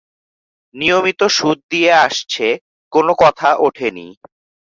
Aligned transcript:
নিয়মিত 0.75 1.21
সুদ 1.29 1.57
দিয়ে 1.69 1.91
আসছে, 2.05 2.47
কোনো 2.93 3.11
কথা 3.23 3.49
ওঠে 3.59 3.89
নি। 3.91 4.07